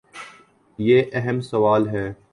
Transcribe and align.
یہ 0.79 1.03
اہم 1.13 1.41
سوال 1.41 1.87
ہے۔ 1.89 2.07